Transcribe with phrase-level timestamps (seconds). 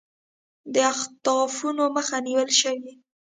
[0.73, 2.91] د اختطافونو مخه نیول شوې